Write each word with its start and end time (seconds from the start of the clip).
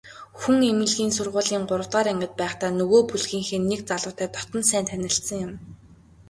Хүн 0.39 0.57
эмнэлгийн 0.71 1.11
сургуулийн 1.17 1.63
гуравдугаар 1.69 2.07
ангид 2.13 2.33
байхдаа 2.41 2.71
нөгөө 2.79 3.01
бүлгийнхээ 3.09 3.59
нэг 3.69 3.79
залуутай 3.89 4.27
дотно 4.35 4.59
сайн 4.69 4.85
танилцсан 4.87 5.37
юм. 5.47 5.53